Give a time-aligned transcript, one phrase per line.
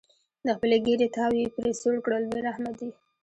[0.45, 2.89] د خپلې ګېډې تاو یې پرې سوړ کړل بې رحمه دي.